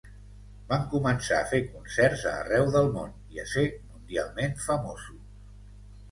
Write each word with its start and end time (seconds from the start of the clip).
Van 0.69 0.85
començar 0.91 1.35
a 1.41 1.49
fer 1.49 1.59
concerts 1.73 2.23
a 2.31 2.31
arreu 2.37 2.71
del 2.75 2.89
món 2.95 3.11
i 3.35 3.41
a 3.43 3.45
ser 3.51 3.65
mundialment 3.91 4.57
famosos. 4.63 5.69